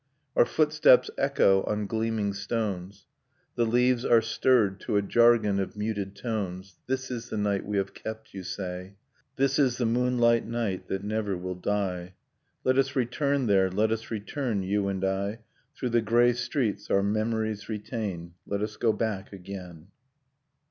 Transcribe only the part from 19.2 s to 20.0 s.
again.